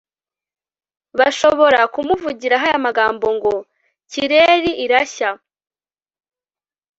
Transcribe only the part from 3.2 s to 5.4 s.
ngo «kireri irashya»